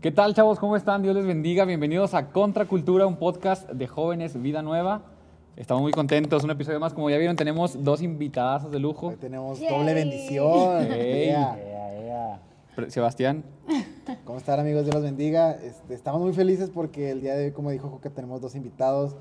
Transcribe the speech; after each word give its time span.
¿Qué 0.00 0.12
tal, 0.12 0.34
chavos? 0.34 0.58
¿Cómo 0.58 0.76
están? 0.76 1.02
Dios 1.02 1.14
les 1.16 1.26
bendiga. 1.26 1.64
Bienvenidos 1.64 2.14
a 2.14 2.28
Contracultura, 2.30 3.06
un 3.06 3.16
podcast 3.16 3.68
de 3.70 3.86
jóvenes 3.86 4.40
Vida 4.40 4.62
Nueva. 4.62 5.02
Estamos 5.56 5.82
muy 5.82 5.92
contentos. 5.92 6.44
Un 6.44 6.50
episodio 6.50 6.78
más. 6.78 6.94
Como 6.94 7.10
ya 7.10 7.18
vieron, 7.18 7.34
tenemos 7.36 7.82
dos 7.82 8.00
invitadas 8.02 8.70
de 8.70 8.78
lujo. 8.78 9.08
Hoy 9.08 9.16
tenemos 9.16 9.58
Yay. 9.58 9.70
doble 9.76 9.94
bendición. 9.94 10.86
Ey. 10.92 11.26
Yeah. 11.26 11.58
Ea, 11.58 12.02
ea. 12.02 12.40
Pre- 12.76 12.90
Sebastián, 12.90 13.44
¿Cómo 14.24 14.38
están 14.38 14.60
amigos? 14.60 14.84
Dios 14.84 14.94
los 14.94 15.02
bendiga. 15.02 15.52
Este, 15.52 15.94
estamos 15.94 16.20
muy 16.20 16.32
felices 16.32 16.70
porque 16.70 17.10
el 17.10 17.20
día 17.20 17.34
de 17.34 17.46
hoy, 17.46 17.52
como 17.52 17.70
dijo 17.70 17.88
Joca, 17.88 18.10
tenemos 18.10 18.40
dos 18.40 18.54
invitados 18.54 19.16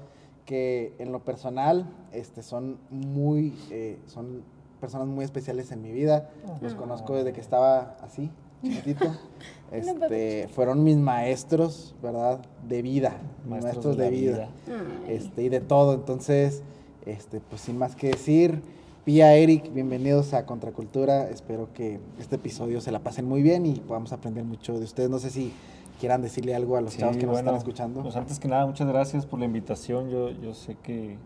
que 0.45 0.93
en 0.99 1.11
lo 1.11 1.19
personal 1.23 1.87
este, 2.13 2.43
son 2.43 2.77
muy, 2.91 3.53
eh, 3.71 3.97
son 4.05 4.43
personas 4.79 5.07
muy 5.07 5.25
especiales 5.25 5.71
en 5.71 5.81
mi 5.81 5.91
vida. 5.91 6.29
Los 6.61 6.75
conozco 6.75 7.15
desde 7.15 7.33
que 7.33 7.41
estaba 7.41 7.97
así, 8.01 8.29
chiquitito. 8.63 9.05
Este, 9.69 10.47
fueron 10.47 10.85
mis 10.85 10.95
maestros, 10.95 11.93
¿verdad? 12.01 12.39
De 12.65 12.81
vida. 12.81 13.17
Mis 13.43 13.61
maestros, 13.61 13.97
de 13.97 14.09
vida. 14.09 14.49
vida. 14.65 15.09
Este, 15.09 15.43
y 15.43 15.49
de 15.49 15.59
todo. 15.59 15.93
Entonces, 15.93 16.63
este, 17.05 17.41
pues 17.41 17.63
sin 17.63 17.77
más 17.77 17.93
que 17.93 18.07
decir, 18.07 18.61
Pía, 19.03 19.35
Eric, 19.35 19.73
bienvenidos 19.73 20.33
a 20.33 20.45
Contracultura. 20.45 21.29
Espero 21.29 21.67
que 21.73 21.99
este 22.17 22.37
episodio 22.37 22.79
se 22.79 22.93
la 22.93 22.99
pasen 22.99 23.25
muy 23.25 23.41
bien 23.41 23.65
y 23.65 23.75
podamos 23.75 24.13
aprender 24.13 24.45
mucho 24.45 24.77
de 24.79 24.85
ustedes. 24.85 25.09
No 25.09 25.19
sé 25.19 25.31
si 25.31 25.51
quieran 25.99 26.21
decirle 26.21 26.55
algo 26.55 26.77
a 26.77 26.81
los 26.81 26.93
Sí, 26.93 26.99
chavos 26.99 27.17
que 27.17 27.25
nos 27.25 27.33
bueno, 27.33 27.49
están 27.49 27.57
escuchando. 27.57 28.03
Pues 28.03 28.15
antes 28.15 28.39
que 28.39 28.47
nada, 28.47 28.65
muchas 28.65 28.87
gracias 28.87 29.25
por 29.25 29.39
la 29.39 29.45
invitación. 29.45 30.09
Yo, 30.09 30.29
yo 30.29 30.53
sé 30.53 30.77
que 30.81 31.17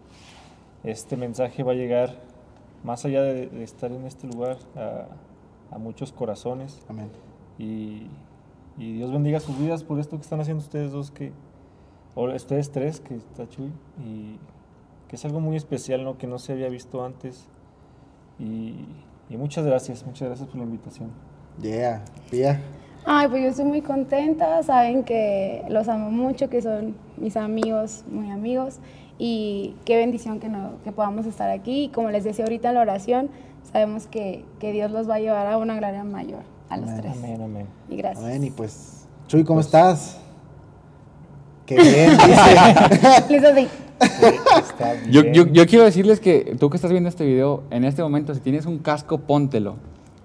este 0.84 1.16
mensaje 1.16 1.62
va 1.62 1.74
a 1.74 1.76
llegar 1.76 2.18
más 2.84 3.06
allá 3.06 3.22
de, 3.22 3.48
de 3.48 3.64
estar 3.64 3.92
en 3.92 4.06
este 4.06 4.26
lugar 4.26 4.58
a, 4.76 5.06
a 5.72 5.78
muchos 5.78 6.12
corazones. 6.12 6.84
Amén. 6.88 7.10
Y, 7.58 8.08
y 8.78 8.94
Dios 8.94 9.12
bendiga 9.12 9.40
sus 9.40 9.58
vidas 9.58 9.84
por 9.84 10.00
esto 10.00 10.18
que 10.18 10.24
están 10.24 10.40
haciendo 10.40 10.64
ustedes 10.64 10.92
dos, 10.92 11.12
que, 11.12 11.32
o 12.16 12.30
ustedes 12.30 12.72
tres, 12.72 13.00
que 13.00 13.16
está 13.16 13.48
Chuy, 13.50 13.72
y 14.04 14.38
que 15.08 15.16
es 15.16 15.26
algo 15.26 15.40
muy 15.40 15.56
especial, 15.56 16.04
¿no? 16.04 16.18
Que 16.18 16.28
no 16.28 16.38
se 16.40 16.54
había 16.54 16.70
visto 16.70 17.04
antes. 17.04 17.48
Y, 18.40 18.86
y 19.30 19.38
muchas 19.38 19.66
gracias, 19.66 20.06
muchas 20.06 20.28
gracias 20.28 20.48
por 20.48 20.58
la 20.58 20.64
invitación. 20.64 21.12
Yeah, 21.62 22.04
Pía. 22.30 22.62
Ay, 23.06 23.28
pues 23.30 23.42
yo 23.44 23.50
estoy 23.50 23.66
muy 23.66 23.82
contenta, 23.82 24.62
saben 24.64 25.04
que 25.04 25.64
los 25.70 25.88
amo 25.88 26.12
mucho, 26.12 26.50
que 26.50 26.62
son 26.62 26.96
mis 27.18 27.36
amigos, 27.36 28.04
muy 28.12 28.30
amigos, 28.30 28.78
y 29.18 29.76
qué 29.86 29.98
bendición 29.98 30.40
que, 30.40 30.50
no, 30.50 30.74
que 30.84 30.92
podamos 30.92 31.26
estar 31.26 31.50
aquí. 31.50 31.86
Y 31.86 31.90
como 31.90 32.12
les 32.12 32.24
decía 32.24 32.46
ahorita 32.46 32.70
en 32.70 32.76
la 32.76 32.82
oración, 32.82 33.30
sabemos 33.72 34.06
que, 34.08 34.46
que 34.60 34.72
Dios 34.72 34.92
los 34.92 35.10
va 35.10 35.16
a 35.16 35.20
llevar 35.20 35.48
a 35.48 35.58
una 35.58 35.76
gloria 35.78 36.04
mayor, 36.04 36.42
a 36.70 36.78
los 36.78 36.90
Amén. 36.90 37.02
tres. 37.02 37.18
Amén, 37.18 37.42
amén. 37.42 37.66
Y 37.90 37.96
gracias. 37.98 38.24
Amén. 38.24 38.44
Y 38.44 38.52
pues, 38.52 39.08
Chuy, 39.28 39.44
¿cómo 39.44 39.58
Pues- 39.58 39.66
estás? 39.68 40.18
Qué 41.66 41.76
bien, 41.82 42.12
dice. 42.12 43.24
Les 43.30 43.42
doy- 43.42 43.68
Sí, 44.02 45.12
yo, 45.12 45.22
yo, 45.26 45.46
yo 45.46 45.68
quiero 45.68 45.86
decirles 45.86 46.20
que 46.20 46.56
tú 46.60 46.72
que 46.72 46.76
estás 46.76 46.90
viendo 46.90 47.08
este 47.08 47.24
video, 47.24 47.64
en 47.70 47.84
este 47.84 48.02
momento, 48.02 48.34
si 48.34 48.40
tienes 48.40 48.66
un 48.66 48.80
casco, 48.80 49.20
póntelo. 49.20 49.76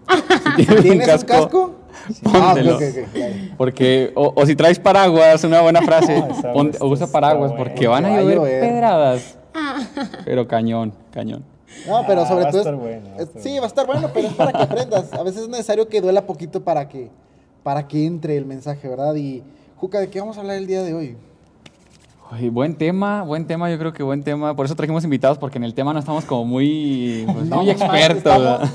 Si 0.57 0.65
¿Tienes 0.65 0.85
un 0.93 0.99
casco? 1.27 1.75
ya. 3.15 3.55
Porque, 3.57 4.13
o, 4.15 4.33
o 4.37 4.47
si 4.47 4.55
traes 4.57 4.79
paraguas, 4.79 5.43
una 5.45 5.61
buena 5.61 5.83
frase, 5.83 6.17
Ah, 6.45 6.53
ponte- 6.53 6.73
está- 6.77 6.85
usa 6.87 7.07
paraguas 7.07 7.51
bueno. 7.53 7.65
porque 7.65 7.87
van 7.87 8.05
a 8.05 8.21
llover 8.21 8.37
llover. 8.37 8.61
pedradas. 8.61 9.39
Pero 10.25 10.47
cañón, 10.47 10.93
cañón. 11.13 11.45
No, 11.87 12.05
pero 12.07 12.23
Ah, 12.23 12.27
sobre 12.27 12.43
va 12.45 12.49
a 12.49 12.53
todo. 12.53 12.61
estar 12.61 12.75
es- 12.75 12.81
bueno, 12.81 13.07
va 13.09 13.13
a 13.13 13.17
es- 13.17 13.23
estar 13.29 13.43
sí, 13.43 13.49
bueno. 13.51 13.61
va 13.63 13.67
a 13.67 13.69
estar 13.69 13.87
bueno, 13.87 14.11
pero 14.15 14.29
es 14.29 14.35
para 14.35 14.53
que 14.53 14.63
aprendas. 14.63 15.13
A 15.13 15.23
veces 15.23 15.43
es 15.43 15.49
necesario 15.49 15.89
que 15.89 16.01
duela 16.01 16.27
poquito 16.27 16.63
para 16.63 16.89
que, 16.89 17.11
para 17.63 17.87
que 17.89 18.07
entre 18.07 18.37
el 18.37 18.47
mensaje, 18.47 18.89
¿verdad? 18.89 19.15
Y, 19.17 19.43
Juca, 19.77 19.99
¿de 20.01 20.09
qué 20.09 20.21
vamos 20.21 20.37
a 20.39 20.41
hablar 20.41 20.57
el 20.57 20.67
día 20.67 20.83
de 20.83 20.95
hoy? 20.95 21.17
Buen 22.51 22.75
tema, 22.77 23.23
buen 23.23 23.47
tema, 23.47 23.71
yo 23.71 23.79
creo 23.79 23.93
que 23.93 24.03
buen 24.03 24.25
tema. 24.25 24.57
Por 24.57 24.67
eso 24.67 24.75
trajimos 24.75 25.05
invitados, 25.05 25.39
porque 25.39 25.59
en 25.59 25.65
el 25.65 25.75
tema 25.75 25.93
no 25.93 26.01
estamos 26.01 26.25
como 26.25 26.45
muy, 26.45 27.25
pues, 27.33 27.47
No 27.47 27.59
muy 27.59 27.71
expertos. 27.71 28.25
¿verdad? 28.25 28.69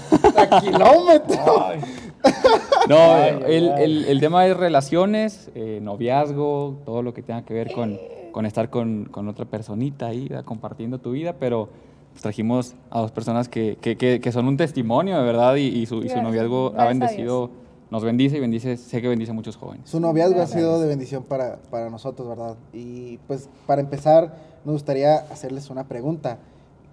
No, 2.92 3.18
el, 3.46 3.72
el- 3.80 4.06
el 4.06 4.20
tema 4.20 4.46
es 4.48 4.56
relaciones, 4.58 5.50
eh, 5.56 5.80
noviazgo, 5.82 6.78
todo 6.86 7.02
lo 7.02 7.14
que 7.14 7.22
tenga 7.24 7.44
que 7.44 7.54
ver 7.54 7.72
con, 7.72 8.00
con 8.32 8.46
estar 8.46 8.70
con, 8.70 9.06
con 9.06 9.28
otra 9.28 9.46
personita 9.46 10.08
ahí, 10.08 10.28
¿verdad? 10.28 10.46
compartiendo 10.46 11.00
tu 11.00 11.12
vida, 11.12 11.34
pero 11.40 11.70
pues, 12.12 12.22
trajimos 12.22 12.76
a 12.90 13.02
dos 13.02 13.12
personas 13.12 13.48
que, 13.50 13.78
que- 13.82 13.98
que- 13.98 14.20
que 14.20 14.32
son 14.32 14.48
un 14.48 14.58
testimonio, 14.58 15.18
de 15.18 15.24
verdad, 15.24 15.56
y, 15.56 15.68
y 15.68 15.86
su, 15.86 16.04
y 16.04 16.10
su 16.10 16.22
noviazgo 16.22 16.68
ha 16.68 16.72
gracias 16.72 16.88
bendecido, 17.00 17.50
nos 17.90 18.04
bendice 18.04 18.38
y 18.38 18.40
bendice, 18.40 18.78
sé 18.78 19.02
que 19.02 19.08
bendice 19.08 19.32
a 19.32 19.34
muchos 19.34 19.58
jóvenes. 19.58 19.90
Su 19.90 20.00
noviazgo 20.00 20.42
ha 20.42 20.48
sido 20.48 20.80
de 20.80 20.88
bendición 20.88 21.24
para, 21.24 21.58
para 21.70 21.90
nosotros, 21.90 22.28
¿verdad? 22.28 22.56
Y 22.74 23.18
pues 23.28 23.50
para 23.68 23.82
empezar, 23.82 24.34
nos 24.66 24.74
gustaría 24.74 25.16
hacerles 25.16 25.70
una 25.70 25.86
pregunta. 25.88 26.38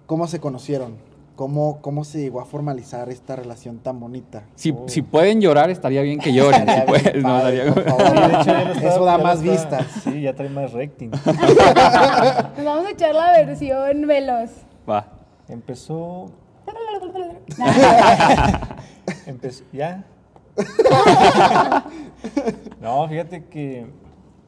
¿Cómo 0.07 0.27
se 0.27 0.39
conocieron? 0.39 0.93
¿Cómo, 1.39 1.79
cómo 1.81 2.03
se 2.03 2.19
llegó 2.19 2.41
a 2.41 2.45
formalizar 2.45 3.07
esta 3.07 3.37
relación 3.37 3.77
tan 3.79 3.97
bonita? 3.97 4.43
Si, 4.55 4.71
Oh. 4.71 4.83
si 4.89 5.01
pueden 5.01 5.39
llorar, 5.39 5.69
estaría 5.69 6.01
bien 6.01 6.19
que 6.19 6.33
lloren. 6.33 6.67
si 6.67 6.81
pueden, 6.85 7.13
sí, 7.13 8.49
hecho, 8.81 8.87
Eso 8.89 9.05
da 9.05 9.17
más 9.17 9.41
estaba- 9.41 9.51
vistas. 9.79 9.85
Sí, 10.03 10.19
ya 10.23 10.33
trae 10.35 10.49
más 10.49 10.73
rating. 10.73 11.11
Nos 11.11 12.65
vamos 12.65 12.87
a 12.87 12.91
echar 12.91 13.15
la 13.15 13.31
versión 13.31 14.05
veloz. 14.05 14.49
Va. 14.89 15.07
Empezó. 15.47 16.29
Empezó. 19.25 19.63
¿Ya? 19.71 20.03
no, 22.81 23.07
fíjate 23.07 23.45
que 23.45 23.87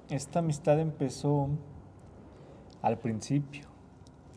esta 0.09 0.39
amistad 0.39 0.77
empezó 0.77 1.47
al 2.81 2.97
principio. 2.97 3.70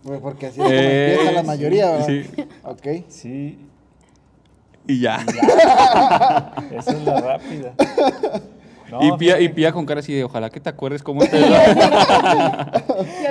Pues 0.05 0.21
Porque 0.21 0.47
así 0.47 0.61
es 0.61 0.67
como 0.67 0.71
Eh, 0.79 1.13
empieza 1.15 1.33
la 1.33 1.43
mayoría, 1.43 1.91
¿verdad? 1.93 2.07
sí. 2.07 2.23
Ok. 2.63 2.87
Sí, 3.09 3.59
Y 4.87 5.01
ya. 5.01 5.25
esa 6.73 6.91
es 6.91 7.03
la 7.05 7.21
rápida. 7.21 7.73
No, 8.91 9.03
y, 9.03 9.13
pía, 9.17 9.41
y 9.41 9.49
pía 9.49 9.73
con 9.73 9.87
cara 9.87 10.01
así 10.01 10.13
de, 10.13 10.25
ojalá 10.25 10.51
que 10.51 10.61
te 10.61 10.69
acuerdes 10.69 11.03
cómo 11.03 11.21
te... 11.25 11.41
yo 11.41 11.47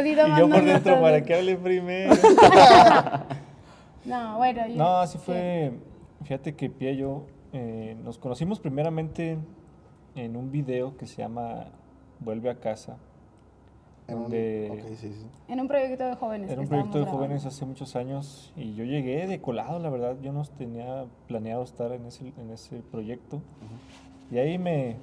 Y 0.04 0.16
yo 0.16 0.50
por 0.50 0.66
dentro, 0.66 1.00
¿para 1.00 1.22
qué 1.24 1.36
hable 1.36 1.56
primero? 1.58 2.16
No, 4.06 4.38
bueno. 4.38 4.68
yo- 4.68 4.76
No, 4.76 4.98
así 4.98 5.18
sí. 5.20 5.24
fue. 5.26 5.74
Fíjate 6.24 6.56
que 6.56 6.70
Pia 6.72 6.92
y 6.92 6.98
yo 6.98 7.28
eh, 7.54 7.96
nos 8.04 8.18
conocimos 8.18 8.60
primeramente 8.60 9.38
en 10.16 10.36
un 10.36 10.52
video 10.52 10.98
que 10.98 11.06
se 11.06 11.22
llama 11.22 11.66
Vuelve 12.20 12.50
a 12.50 12.56
casa. 12.56 12.98
En 14.08 14.16
un- 14.18 14.24
Donde 14.24 14.70
ok, 14.72 14.96
sí, 14.98 15.14
sí. 15.14 15.26
En 15.48 15.60
un 15.62 15.68
proyecto 15.68 16.06
de 16.06 16.16
jóvenes. 16.16 16.50
era 16.52 16.62
un 16.62 16.68
proyecto 16.68 16.98
de 16.98 17.04
grabando. 17.06 17.26
jóvenes 17.26 17.46
hace 17.46 17.66
muchos 17.66 17.96
años 17.96 18.52
y 18.58 18.76
yo 18.76 18.84
llegué 18.84 19.28
de 19.28 19.40
colado, 19.40 19.80
la 19.80 19.90
verdad. 19.90 20.16
Yo 20.22 20.32
no 20.34 20.44
tenía 20.46 21.06
planeado 21.28 21.64
estar 21.64 21.92
en 21.94 22.06
ese, 22.06 22.34
en 22.38 22.50
ese 22.52 22.78
proyecto. 22.92 23.42
Y 24.32 24.40
ahí 24.40 24.58
me, 24.58 24.98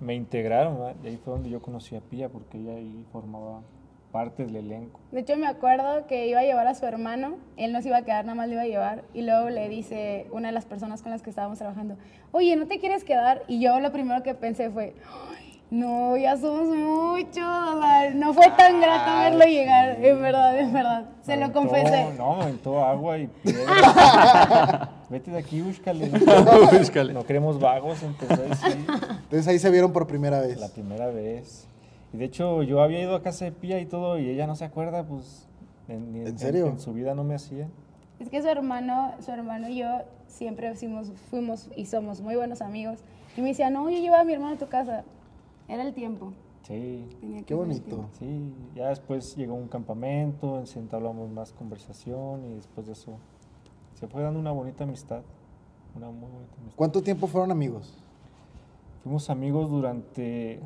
me 0.00 0.14
integraron, 0.14 0.74
¿verdad? 0.78 0.96
y 1.04 1.08
ahí 1.08 1.16
fue 1.22 1.34
donde 1.34 1.50
yo 1.50 1.60
conocí 1.62 1.94
a 1.94 2.00
Pia 2.00 2.28
porque 2.28 2.58
ella 2.58 2.72
ahí 2.74 3.04
formaba 3.12 3.60
parte 4.10 4.44
del 4.44 4.56
elenco. 4.56 5.00
De 5.10 5.20
hecho, 5.20 5.36
me 5.36 5.46
acuerdo 5.46 6.06
que 6.06 6.26
iba 6.28 6.40
a 6.40 6.42
llevar 6.42 6.66
a 6.66 6.74
su 6.74 6.84
hermano, 6.84 7.36
él 7.56 7.72
no 7.72 7.80
se 7.80 7.88
iba 7.88 7.96
a 7.98 8.02
quedar, 8.04 8.24
nada 8.26 8.34
más 8.34 8.46
lo 8.48 8.54
iba 8.54 8.62
a 8.62 8.66
llevar, 8.66 9.04
y 9.14 9.22
luego 9.22 9.48
le 9.48 9.68
dice 9.70 10.26
una 10.32 10.48
de 10.48 10.52
las 10.52 10.66
personas 10.66 11.00
con 11.00 11.12
las 11.12 11.22
que 11.22 11.30
estábamos 11.30 11.58
trabajando, 11.58 11.96
oye, 12.30 12.54
¿no 12.56 12.66
te 12.66 12.78
quieres 12.78 13.04
quedar? 13.04 13.42
Y 13.48 13.60
yo 13.62 13.80
lo 13.80 13.90
primero 13.90 14.22
que 14.22 14.34
pensé 14.34 14.68
fue, 14.70 14.94
"Ay, 15.30 15.51
no, 15.72 16.16
ya 16.18 16.36
somos 16.36 16.68
muchos, 16.68 17.38
o 17.38 17.80
sea, 17.80 18.10
no 18.14 18.34
fue 18.34 18.46
tan 18.58 18.78
grato 18.78 19.10
verlo 19.20 19.44
llegar, 19.46 20.04
en 20.04 20.20
verdad, 20.20 20.58
en 20.60 20.72
verdad, 20.72 21.04
se 21.22 21.32
Me 21.32 21.38
lo 21.38 21.46
aventó- 21.46 21.58
confesé. 21.60 22.12
No, 22.18 22.36
me 22.36 22.42
aventó 22.42 22.84
agua 22.84 23.16
y 23.18 23.26
piedra. 23.26 24.90
Vete 25.08 25.30
de 25.30 25.38
aquí, 25.38 25.60
búscale. 25.62 26.10
Búscale. 26.78 27.12
No 27.14 27.24
queremos 27.24 27.58
vagos, 27.58 28.02
a 28.02 28.06
decir 28.36 28.76
Entonces 29.22 29.48
ahí 29.48 29.58
se 29.58 29.70
vieron 29.70 29.92
por 29.92 30.06
primera 30.06 30.40
vez. 30.40 30.58
la 30.60 30.68
primera 30.68 31.06
vez. 31.06 31.66
Y 32.12 32.18
de 32.18 32.26
hecho, 32.26 32.62
yo 32.62 32.82
había 32.82 33.00
ido 33.00 33.14
a 33.14 33.22
casa 33.22 33.46
de 33.46 33.52
Pía 33.52 33.80
y 33.80 33.86
todo, 33.86 34.18
y 34.18 34.28
ella 34.28 34.46
no 34.46 34.54
se 34.56 34.64
acuerda, 34.66 35.04
pues. 35.04 35.46
En, 35.88 36.12
ni- 36.12 36.20
¿En 36.28 36.38
serio? 36.38 36.66
En, 36.66 36.78
su 36.80 36.92
vida 36.92 37.14
no 37.14 37.24
me 37.24 37.34
hacía. 37.34 37.66
Es 38.20 38.28
que 38.28 38.40
su 38.42 38.48
hermano, 38.48 39.14
su 39.24 39.30
hermano 39.32 39.68
y 39.68 39.78
yo 39.78 39.88
siempre 40.28 40.74
fuimos, 40.74 41.10
fuimos 41.30 41.68
y 41.76 41.86
somos 41.86 42.20
muy 42.20 42.36
buenos 42.36 42.60
amigos, 42.62 42.98
y 43.36 43.40
me 43.40 43.48
decía, 43.48 43.68
no, 43.70 43.88
yo 43.90 43.98
llevaba 43.98 44.20
a 44.22 44.24
mi 44.24 44.32
hermano 44.34 44.54
a 44.54 44.58
tu 44.58 44.68
casa, 44.68 45.02
era 45.68 45.82
el 45.82 45.94
tiempo. 45.94 46.32
Sí, 46.62 47.08
tenía 47.20 47.42
Qué 47.42 47.54
bonito. 47.54 48.08
sí. 48.18 48.54
Ya 48.74 48.88
después 48.88 49.34
llegó 49.36 49.54
un 49.54 49.66
campamento, 49.68 50.58
en 50.58 50.64
ese 50.64 50.78
entablamos 50.78 51.28
más 51.30 51.52
conversación, 51.52 52.44
y 52.44 52.54
después 52.54 52.86
de 52.86 52.92
eso 52.92 53.18
se 53.94 54.06
fue 54.06 54.22
dando 54.22 54.38
una 54.38 54.52
bonita 54.52 54.84
amistad. 54.84 55.22
Una 55.96 56.08
muy 56.10 56.30
bonita 56.30 56.54
amistad. 56.58 56.76
¿Cuánto 56.76 57.02
tiempo 57.02 57.26
fueron 57.26 57.50
amigos? 57.50 57.98
Fuimos 59.02 59.28
amigos 59.30 59.68
durante 59.70 60.60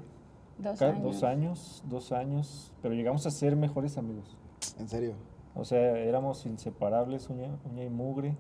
Dos 0.59 0.81
años. 0.83 1.03
dos 1.03 1.23
años, 1.23 1.83
dos 1.89 2.13
años, 2.13 2.73
pero 2.83 2.95
llegamos 2.95 3.27
a 3.27 3.31
ser 3.31 3.57
mejores 3.57 3.97
amigos. 3.97 4.37
En 4.79 4.89
serio. 4.89 5.15
O 5.55 5.65
sea, 5.65 5.81
éramos 5.99 6.45
inseparables, 6.45 7.31
uña, 7.31 7.49
uña 7.71 7.83
y 7.85 7.89
mugre. 7.89 8.37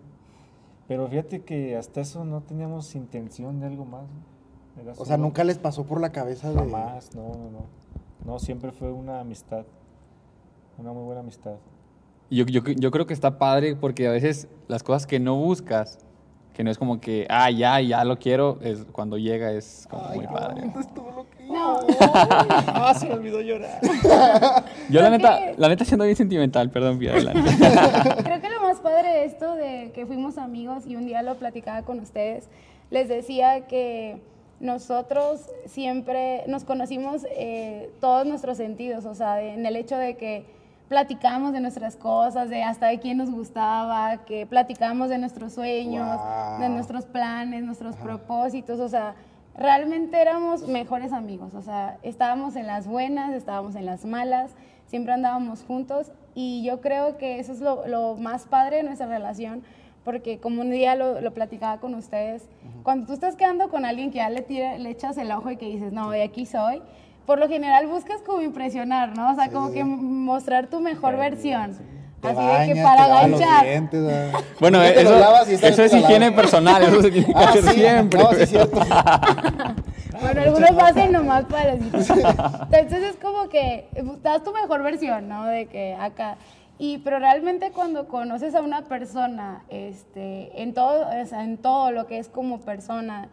Pero 0.86 1.08
fíjate 1.08 1.42
que 1.42 1.76
hasta 1.76 2.02
eso 2.02 2.24
no 2.26 2.42
teníamos 2.42 2.94
intención 2.94 3.58
de 3.58 3.66
algo 3.66 3.86
más. 3.86 4.04
era 4.04 4.35
O 4.98 5.04
sea, 5.04 5.16
nunca 5.16 5.42
les 5.44 5.58
pasó 5.58 5.84
por 5.84 6.00
la 6.00 6.12
cabeza 6.12 6.50
de... 6.50 6.56
Jamás, 6.56 7.14
no, 7.14 7.22
no, 7.28 7.50
no. 7.50 7.66
No, 8.24 8.38
siempre 8.38 8.72
fue 8.72 8.92
una 8.92 9.20
amistad. 9.20 9.64
Una 10.78 10.92
muy 10.92 11.04
buena 11.04 11.20
amistad. 11.20 11.54
Yo, 12.30 12.44
yo, 12.46 12.60
yo 12.62 12.90
creo 12.90 13.06
que 13.06 13.14
está 13.14 13.38
padre 13.38 13.76
porque 13.76 14.06
a 14.06 14.10
veces 14.10 14.48
las 14.68 14.82
cosas 14.82 15.06
que 15.06 15.20
no 15.20 15.36
buscas, 15.36 15.98
que 16.52 16.64
no 16.64 16.70
es 16.70 16.76
como 16.78 17.00
que, 17.00 17.26
ah, 17.30 17.50
ya, 17.50 17.80
ya 17.80 18.04
lo 18.04 18.18
quiero, 18.18 18.58
es 18.62 18.84
cuando 18.92 19.16
llega 19.16 19.52
es 19.52 19.86
como 19.88 20.02
muy 20.08 20.26
padre. 20.26 20.70
No, 21.48 21.78
Ah, 22.00 22.92
se 22.98 23.06
me 23.06 23.14
olvidó 23.14 23.40
llorar. 23.40 23.80
Yo 24.90 25.00
la 25.00 25.10
neta, 25.10 25.38
que- 25.38 25.54
la 25.56 25.68
neta 25.68 25.84
siendo 25.84 26.04
bien 26.04 26.16
sentimental, 26.16 26.68
perdón, 26.70 26.98
Pia, 26.98 27.12
adelante. 27.12 27.40
creo 28.24 28.40
que 28.40 28.50
lo 28.50 28.60
más 28.62 28.80
padre 28.80 29.08
de 29.08 29.24
esto 29.26 29.54
de 29.54 29.92
que 29.94 30.04
fuimos 30.06 30.36
amigos 30.38 30.84
y 30.86 30.96
un 30.96 31.06
día 31.06 31.22
lo 31.22 31.36
platicaba 31.36 31.82
con 31.82 32.00
ustedes, 32.00 32.48
les 32.90 33.08
decía 33.08 33.66
que 33.68 34.20
nosotros 34.60 35.48
siempre 35.66 36.44
nos 36.46 36.64
conocimos 36.64 37.26
eh, 37.30 37.90
todos 38.00 38.26
nuestros 38.26 38.56
sentidos, 38.56 39.04
o 39.04 39.14
sea, 39.14 39.34
de- 39.36 39.54
en 39.54 39.66
el 39.66 39.76
hecho 39.76 39.96
de 39.96 40.16
que 40.16 40.44
platicamos 40.88 41.52
de 41.52 41.60
nuestras 41.60 41.96
cosas, 41.96 42.48
de 42.48 42.62
hasta 42.62 42.86
de 42.86 43.00
quién 43.00 43.18
nos 43.18 43.30
gustaba, 43.30 44.18
que 44.24 44.46
platicamos 44.46 45.08
de 45.08 45.18
nuestros 45.18 45.52
sueños, 45.52 46.20
de 46.60 46.68
nuestros 46.68 47.04
planes, 47.06 47.64
nuestros 47.64 47.96
propósitos, 47.96 48.78
o 48.80 48.88
sea, 48.88 49.14
realmente 49.56 50.20
éramos 50.20 50.66
mejores 50.68 51.12
amigos, 51.12 51.54
o 51.54 51.62
sea, 51.62 51.98
estábamos 52.02 52.54
en 52.56 52.66
las 52.66 52.86
buenas, 52.86 53.32
estábamos 53.34 53.74
en 53.74 53.84
las 53.84 54.04
malas, 54.04 54.52
siempre 54.86 55.12
andábamos 55.12 55.64
juntos 55.64 56.12
y 56.34 56.62
yo 56.64 56.80
creo 56.80 57.18
que 57.18 57.40
eso 57.40 57.52
es 57.52 57.60
lo, 57.60 57.86
lo 57.88 58.14
más 58.16 58.44
padre 58.46 58.76
de 58.76 58.82
nuestra 58.84 59.06
relación, 59.08 59.64
porque 60.06 60.38
como 60.38 60.60
un 60.62 60.70
día 60.70 60.94
lo, 60.94 61.20
lo 61.20 61.34
platicaba 61.34 61.78
con 61.80 61.92
ustedes, 61.96 62.44
cuando 62.84 63.08
tú 63.08 63.12
estás 63.12 63.34
quedando 63.34 63.68
con 63.68 63.84
alguien 63.84 64.12
que 64.12 64.18
ya 64.18 64.30
le, 64.30 64.40
tira- 64.40 64.78
le 64.78 64.88
echas 64.88 65.18
el 65.18 65.32
ojo 65.32 65.50
y 65.50 65.56
que 65.56 65.66
dices, 65.66 65.92
no, 65.92 66.10
de 66.10 66.22
aquí 66.22 66.46
soy, 66.46 66.80
por 67.26 67.40
lo 67.40 67.48
general 67.48 67.88
buscas 67.88 68.22
como 68.22 68.40
impresionar, 68.40 69.16
¿no? 69.16 69.32
O 69.32 69.34
sea, 69.34 69.46
Sí, 69.46 69.50
como 69.50 69.68
sí, 69.70 69.74
que 69.74 69.84
mostrar 69.84 70.68
tu 70.68 70.78
mejor 70.78 71.16
versión. 71.16 71.76
Te 72.20 72.28
Así 72.28 72.36
bañas, 72.36 72.68
de 72.68 72.74
que 72.74 72.82
para 72.82 73.26
dientes, 73.64 74.00
ah. 74.08 74.40
Bueno, 74.60 74.78
los 74.78 74.88
eso, 75.48 75.66
eso 75.66 75.82
es 75.82 75.92
higiene 75.92 76.30
personal, 76.30 76.82
eso 76.84 77.02
se 77.02 77.10
tiene 77.10 77.26
que 77.26 77.32
Ah, 77.34 77.48
hacer 77.48 77.64
sí, 77.64 77.70
siempre. 77.72 78.22
No, 78.22 78.30
sí 78.32 78.42
es 78.42 78.48
cierto. 78.48 78.80
Bueno, 80.18 80.40
algunos 80.40 80.70
lo 80.70 80.80
hacen 80.82 81.12
nomás 81.12 81.44
para 81.44 81.76
decir. 81.76 81.90
Entonces 81.94 83.02
es 83.10 83.16
como 83.20 83.48
que 83.50 83.86
das 84.22 84.42
tu 84.42 84.50
mejor 84.52 84.82
versión, 84.82 85.28
¿no? 85.28 85.44
De 85.44 85.66
que 85.66 85.94
acá. 85.94 86.36
Y 86.78 86.98
pero 86.98 87.18
realmente 87.18 87.70
cuando 87.72 88.06
conoces 88.08 88.54
a 88.54 88.60
una 88.60 88.82
persona, 88.82 89.62
este, 89.68 90.62
en 90.62 90.74
todo, 90.74 91.06
o 91.08 91.26
sea, 91.26 91.42
en 91.44 91.56
todo 91.56 91.90
lo 91.90 92.06
que 92.06 92.18
es 92.18 92.28
como 92.28 92.60
persona, 92.60 93.28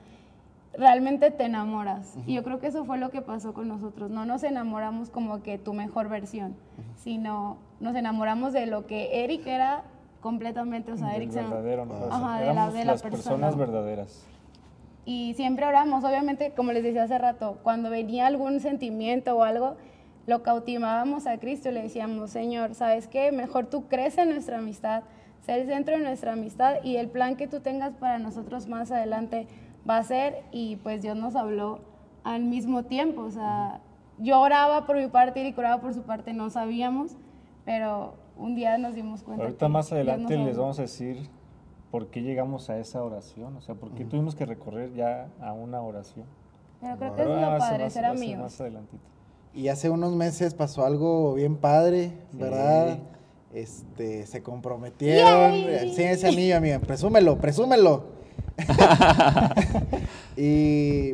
realmente 0.78 1.30
te 1.30 1.44
enamoras. 1.46 2.16
Y 2.26 2.36
yo 2.36 2.44
creo 2.44 2.60
que 2.60 2.68
eso 2.68 2.86
fue 2.86 2.98
lo 2.98 3.10
que 3.10 3.22
pasó 3.22 3.54
con 3.54 3.68
nosotros. 3.68 4.10
No 4.10 4.26
nos 4.26 4.44
enamoramos 4.44 5.10
como 5.10 5.44
que 5.44 5.58
tu 5.58 5.74
mejor 5.74 6.10
versión, 6.10 6.56
sino 6.96 7.58
nos 7.80 7.96
enamoramos 7.96 8.54
de 8.54 8.66
lo 8.66 8.88
que 8.88 9.24
Eric 9.24 9.46
era 9.46 9.84
completamente, 10.22 10.94
o 10.94 10.98
sea, 10.98 11.08
Del 11.10 11.18
Eric 11.24 11.32
se- 11.32 11.42
verdadero, 11.42 11.86
¿no? 11.86 11.96
Ajá, 12.10 12.40
de 12.40 12.54
la, 12.54 12.70
de 12.72 12.86
la 12.86 12.92
las 12.94 13.02
persona. 13.04 13.24
personas 13.24 13.58
verdaderas. 13.58 14.26
Y 15.06 15.34
siempre 15.34 15.66
oramos, 15.66 16.06
obviamente, 16.06 16.54
como 16.56 16.72
les 16.72 16.82
decía 16.82 17.04
hace 17.04 17.18
rato, 17.18 17.58
cuando 17.62 17.90
venía 17.90 18.26
algún 18.26 18.62
sentimiento 18.62 19.36
o 19.36 19.44
algo, 19.44 19.76
lo 20.26 20.44
cautivábamos 20.44 21.28
a 21.28 21.38
Cristo 21.38 21.70
y 21.70 21.74
le 21.74 21.84
decíamos, 21.84 22.30
Señor, 22.30 22.76
¿sabes 22.76 23.08
qué? 23.08 23.32
Mejor 23.32 23.68
tú 23.68 23.88
crees 23.88 24.18
en 24.18 24.30
nuestra 24.30 24.60
amistad, 24.60 25.04
sé 25.42 25.62
el 25.62 25.68
centro 25.68 25.98
de 25.98 26.04
nuestra 26.04 26.34
amistad 26.34 26.76
y 26.84 26.98
el 26.98 27.10
plan 27.10 27.36
que 27.36 27.48
tú 27.48 27.60
tengas 27.60 27.94
para 27.94 28.20
nosotros 28.20 28.68
más 28.68 28.92
adelante 28.92 29.48
va 29.90 29.98
a 29.98 30.04
ser. 30.04 30.44
Y 30.52 30.78
pues 30.78 31.02
Dios 31.02 31.18
nos 31.18 31.36
habló 31.36 31.82
al 32.24 32.44
mismo 32.44 32.84
tiempo, 32.84 33.22
o 33.22 33.32
sea, 33.32 33.82
yo 34.18 34.40
oraba 34.40 34.86
por 34.86 34.96
mi 34.96 35.08
parte 35.08 35.46
y 35.46 35.54
oraba 35.58 35.82
por 35.82 35.94
su 35.94 36.04
parte, 36.04 36.34
no 36.34 36.50
sabíamos, 36.50 37.18
pero 37.66 38.14
un 38.38 38.56
día 38.56 38.78
nos 38.78 38.96
dimos 38.96 39.24
cuenta. 39.24 39.44
Ahorita 39.44 39.66
que 39.66 39.72
más 39.72 39.92
adelante 39.92 40.38
les 40.38 40.58
vamos 40.58 40.80
a 40.80 40.84
decir 40.84 41.30
por 41.92 42.08
qué 42.08 42.22
llegamos 42.22 42.70
a 42.70 42.78
esa 42.80 43.04
oración, 43.04 43.58
o 43.58 43.62
sea, 43.62 43.76
por 43.76 43.92
qué 43.92 44.06
tuvimos 44.06 44.36
que 44.36 44.46
recorrer 44.46 44.94
ya 44.94 45.28
a 45.42 45.52
una 45.54 45.82
oración. 45.82 46.26
Pero 46.80 46.98
creo 46.98 47.12
que 47.12 47.18
Pero 47.18 47.36
eso 47.36 47.46
es 47.46 47.52
lo 47.52 47.58
padre, 47.58 47.90
ser 47.90 48.06
amigos. 48.06 48.44
Más 48.44 48.62
adelantito. 48.62 49.04
Y 49.56 49.68
hace 49.68 49.90
unos 49.90 50.14
meses 50.14 50.54
pasó 50.54 50.86
algo 50.86 51.36
bien 51.36 51.58
padre, 51.58 52.12
Sí. 52.32 52.38
¿verdad? 52.38 52.98
Este, 53.54 54.26
se 54.26 54.42
comprometieron. 54.42 55.52
Yay. 55.66 55.94
Sí, 55.96 56.02
ese 56.04 56.28
anillo, 56.28 56.58
amigo. 56.58 56.80
Presúmelo, 56.80 57.38
presúmelo. 57.38 58.06
y 60.38 61.14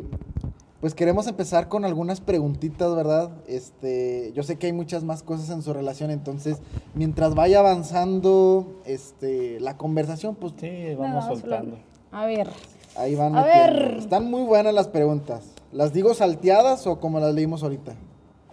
pues 0.80 0.94
queremos 0.94 1.26
empezar 1.26 1.68
con 1.68 1.84
algunas 1.84 2.22
preguntitas, 2.22 2.94
¿verdad? 2.94 3.30
Este, 3.46 4.32
yo 4.34 4.42
sé 4.42 4.56
que 4.56 4.66
hay 4.68 4.72
muchas 4.72 5.04
más 5.04 5.22
cosas 5.22 5.50
en 5.50 5.62
su 5.62 5.74
relación, 5.74 6.10
entonces, 6.10 6.56
mientras 6.94 7.34
vaya 7.34 7.58
avanzando 7.58 8.80
este, 8.86 9.60
la 9.60 9.76
conversación, 9.76 10.34
pues 10.36 10.54
Sí, 10.58 10.94
vamos 10.98 11.26
soltando. 11.26 11.76
A 12.10 12.24
ver. 12.24 12.48
ahí 12.96 13.14
van 13.14 13.36
A 13.36 13.42
metiendo. 13.44 13.80
ver. 13.82 13.98
Están 13.98 14.30
muy 14.30 14.42
buenas 14.44 14.72
las 14.72 14.88
preguntas. 14.88 15.44
¿Las 15.72 15.92
digo 15.92 16.14
salteadas 16.14 16.86
o 16.86 16.98
como 16.98 17.20
las 17.20 17.34
leímos 17.34 17.62
ahorita? 17.62 17.92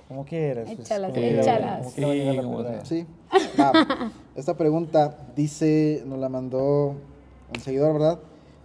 Como 0.07 0.25
quieras. 0.25 0.65
pues, 0.67 0.79
Échalas, 0.79 1.11
como 1.11 1.21
quiera, 1.21 1.41
échalas. 1.41 1.93
como 1.93 2.07
a 2.07 2.13
llegar 2.13 2.35
la 2.35 2.41
Sí, 2.41 2.47
como. 2.47 2.83
Sí. 2.85 3.05
Esta 4.35 4.55
pregunta 4.55 5.17
dice, 5.35 6.03
nos 6.05 6.19
la 6.19 6.29
mandó 6.29 6.95
un 7.53 7.61
seguidor, 7.61 7.93
¿verdad? 7.93 8.19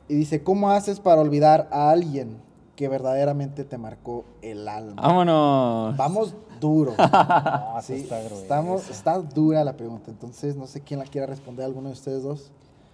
Y 0.08 0.14
dice, 0.14 0.42
¿cómo 0.42 0.70
haces 0.70 1.00
para 1.00 1.20
olvidar 1.20 1.68
a 1.72 1.90
alguien 1.90 2.36
que 2.76 2.88
verdaderamente 2.88 3.64
te 3.64 3.78
marcó 3.78 4.24
el 4.40 4.68
alma? 4.68 5.00
Vámonos. 5.02 5.96
Vamos 5.96 6.36
duro. 6.60 6.94
No, 6.96 7.04
eso 7.78 7.86
Sí, 7.92 7.94
está 7.94 8.20
estamos, 8.20 8.88
está 8.88 9.18
dura 9.18 9.64
la 9.64 9.76
pregunta, 9.76 10.10
entonces 10.10 10.54
no 10.56 10.66
sé 10.66 10.80
quién 10.80 11.00
la 11.00 11.06
quiera 11.06 11.26
responder, 11.26 11.64
alguno 11.64 11.88
de 11.88 11.94
ustedes 11.94 12.22
dos. 12.22 12.52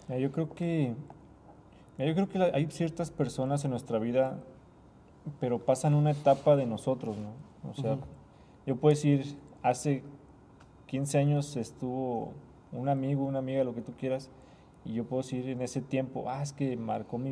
Mira, 0.08 0.20
yo 0.20 0.32
creo 0.32 0.48
que 0.54 0.94
mira, 1.98 2.10
yo 2.10 2.14
creo 2.14 2.28
que 2.28 2.56
hay 2.56 2.66
ciertas 2.70 3.10
personas 3.10 3.64
en 3.64 3.72
nuestra 3.72 3.98
vida, 3.98 4.38
pero 5.38 5.58
pasan 5.58 5.94
una 5.94 6.12
etapa 6.12 6.56
de 6.56 6.64
nosotros, 6.64 7.16
¿no? 7.18 7.70
O 7.70 7.74
sea. 7.74 7.98
Yo 8.68 8.76
puedo 8.76 8.94
decir, 8.94 9.24
hace 9.62 10.02
15 10.88 11.16
años 11.16 11.56
estuvo 11.56 12.34
un 12.70 12.90
amigo, 12.90 13.24
una 13.24 13.38
amiga, 13.38 13.64
lo 13.64 13.74
que 13.74 13.80
tú 13.80 13.94
quieras, 13.98 14.30
y 14.84 14.92
yo 14.92 15.04
puedo 15.04 15.22
decir 15.22 15.48
en 15.48 15.62
ese 15.62 15.80
tiempo, 15.80 16.24
ah, 16.28 16.42
es 16.42 16.52
que 16.52 16.76
marcó 16.76 17.16
mi 17.16 17.26